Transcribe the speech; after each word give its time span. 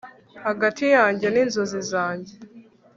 hagati 0.45 0.83
yanjye 0.95 1.27
n'inzozi 1.29 1.79
zanjye 1.91 2.33